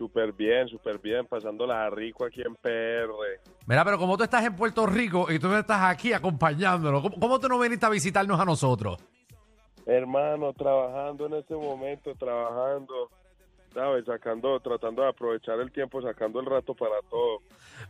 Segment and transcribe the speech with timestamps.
[0.00, 3.12] Súper bien, súper bien, pasándola rico aquí en PR.
[3.66, 7.38] Mira, pero como tú estás en Puerto Rico y tú estás aquí acompañándonos, ¿cómo, cómo
[7.38, 8.96] tú no viniste a visitarnos a nosotros?
[9.84, 13.10] Hermano, trabajando en este momento, trabajando,
[13.74, 14.06] ¿sabes?
[14.06, 17.42] Sacando, tratando de aprovechar el tiempo, sacando el rato para todo.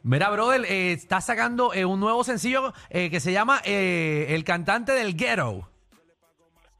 [0.03, 4.43] Mira, brother, eh, estás sacando eh, un nuevo sencillo eh, que se llama eh, El
[4.43, 5.69] cantante del ghetto.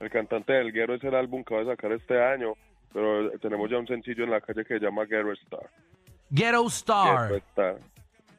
[0.01, 2.55] El cantante del Guerrero es el álbum que va a sacar este año,
[2.93, 5.71] pero tenemos ya un sencillo en la calle que se llama Guerrero Star.
[6.31, 7.23] Ghetto Star.
[7.23, 7.77] Guerrero Star.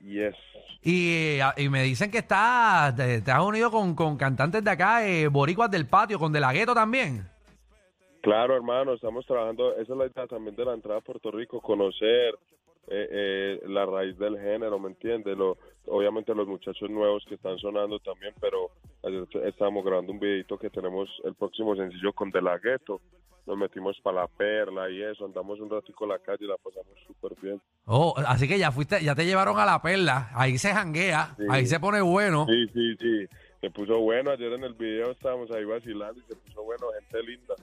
[0.02, 0.36] Yes.
[0.84, 5.08] Y, y me dicen que estás, te, te has unido con, con cantantes de acá,
[5.08, 7.30] eh, boricuas del patio, con De La Ghetto también.
[8.22, 11.60] Claro, hermano, estamos trabajando, esa es la idea también de la entrada a Puerto Rico,
[11.60, 12.36] conocer
[12.88, 15.38] eh, eh, la raíz del género, ¿me entiendes?
[15.38, 15.58] Lo,
[15.88, 18.72] obviamente los muchachos nuevos que están sonando también, pero
[19.04, 23.02] ayer estábamos grabando un videito que tenemos el próximo sencillo con De La Ghetto.
[23.46, 26.58] Nos metimos para la perla y eso, andamos un ratico en la calle y la
[26.58, 27.60] pasamos súper bien.
[27.86, 31.44] Oh, así que ya fuiste, ya te llevaron a la perla, ahí se janguea, Sí.
[31.50, 32.46] ahí se pone bueno.
[32.48, 33.28] Sí, sí, sí,
[33.60, 37.24] se puso bueno, ayer en el video estábamos ahí vacilando y se puso bueno, gente
[37.24, 37.56] linda.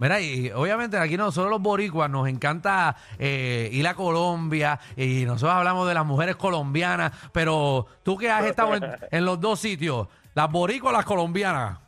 [0.00, 5.50] Mira, y obviamente aquí nosotros los boricuas nos encanta eh, ir a Colombia y nosotros
[5.56, 10.06] hablamos de las mujeres colombianas, pero tú que has estado en, en los dos sitios,
[10.34, 11.80] las boricuas o las colombianas,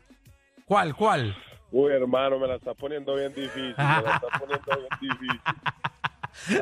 [0.64, 1.36] ¿cuál, cuál?
[1.72, 5.40] Uy, hermano, me la está poniendo bien difícil, me la está poniendo bien difícil.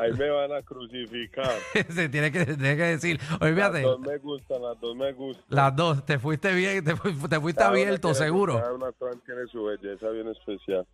[0.01, 1.51] Ahí me van a crucificar.
[1.89, 5.45] Se tiene que, tiene que decir, oye, Las dos me gustan, las dos me gustan.
[5.49, 8.55] las dos, te fuiste bien, te, fu- te fuiste Cada abierto, tiene- seguro.
[8.59, 10.85] Cada una trans tiene su belleza bien especial.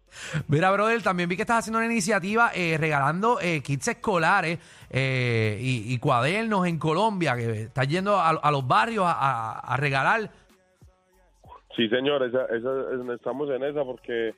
[0.49, 5.57] Mira, brother, también vi que estás haciendo una iniciativa eh, regalando eh, kits escolares eh,
[5.61, 9.77] y, y cuadernos en Colombia, que estás yendo a, a los barrios a, a- a
[9.77, 10.29] regalar.
[11.75, 14.33] Sí, señor, esa, esa- estamos en esa porque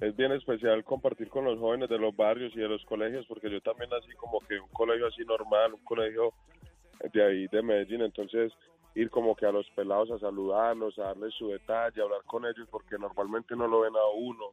[0.00, 3.50] es bien especial compartir con los jóvenes de los barrios y de los colegios, porque
[3.50, 6.32] yo también así como que un colegio así normal, un colegio
[7.12, 8.52] de ahí de Medellín, entonces
[8.94, 12.44] ir como que a los pelados a saludarlos, a darles su detalle, a hablar con
[12.46, 14.46] ellos, porque normalmente no lo ven a uno,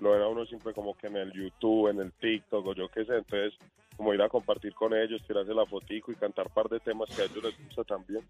[0.00, 2.88] lo ven a uno siempre como que en el YouTube, en el TikTok o yo
[2.88, 3.54] qué sé, entonces
[3.96, 7.22] como ir a compartir con ellos, tirarse la fotico y cantar par de temas que
[7.22, 8.22] a ellos les gusta también.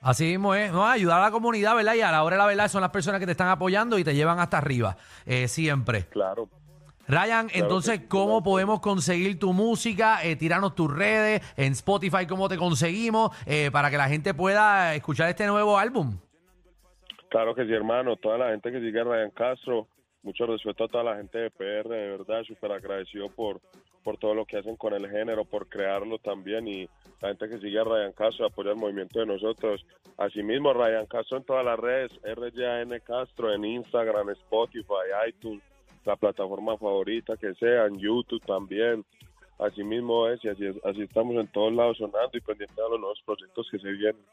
[0.00, 1.94] Así mismo es, no, ayudar a la comunidad, ¿verdad?
[1.94, 4.04] Y a la hora de la verdad son las personas que te están apoyando y
[4.04, 6.06] te llevan hasta arriba, eh, siempre.
[6.06, 6.48] Claro,
[7.08, 8.42] Ryan, entonces, ¿cómo claro.
[8.42, 10.22] podemos conseguir tu música?
[10.22, 13.30] Eh, tiranos tus redes, en Spotify, ¿cómo te conseguimos?
[13.46, 16.18] Eh, para que la gente pueda escuchar este nuevo álbum.
[17.30, 18.16] Claro que sí, hermano.
[18.16, 19.88] Toda la gente que sigue a Ryan Castro,
[20.22, 23.58] mucho respeto a toda la gente de PR, de verdad, súper agradecido por,
[24.08, 26.88] por todo lo que hacen con el género, por crearlo también y
[27.20, 29.84] la gente que sigue a Ryan Castro, apoya el movimiento de nosotros.
[30.16, 35.62] Asimismo, Ryan Castro en todas las redes, RYN Castro en Instagram, Spotify, iTunes,
[36.06, 39.04] la plataforma favorita que sea, en YouTube también.
[39.58, 43.20] Asimismo es y así, así estamos en todos lados sonando y pendientes a los nuevos
[43.26, 44.24] proyectos que se vienen.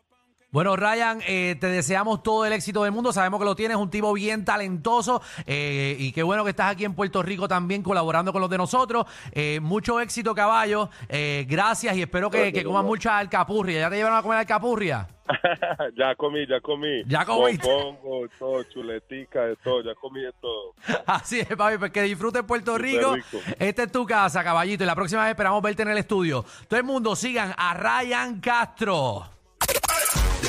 [0.55, 3.11] Bueno, Ryan, eh, te deseamos todo el éxito del mundo.
[3.11, 5.21] Sabemos que lo tienes, un tipo bien talentoso.
[5.45, 8.57] eh, y qué bueno que estás aquí en Puerto Rico también colaborando con los de
[8.57, 9.05] nosotros.
[9.33, 10.89] Eh, mucho éxito, caballo.
[11.09, 13.81] Eh, gracias y espero que, comas mucha alcapurria.
[13.81, 15.09] ¿Ya te llevaron a comer alcapurria?
[15.97, 17.03] ya comí, ya comí.
[17.05, 17.67] Ya comiste.
[17.67, 20.73] Pongo, todo, chuletica, de todo, ya comí de todo.
[21.05, 23.15] Así es, papi, pues que disfrutes Puerto Rico.
[23.15, 23.39] rico.
[23.59, 24.85] Esta es tu casa, caballito.
[24.85, 26.45] Y la próxima vez esperamos verte en el estudio.
[26.69, 29.34] Todo el mundo sigan a Ryan Castro.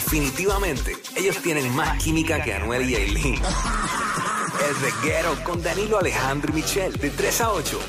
[0.08, 3.34] Definitivamente, ellos tienen más química que Anuel y Aileen.
[3.34, 7.80] El reguero con Danilo Alejandro y Michel, de 3 a 8.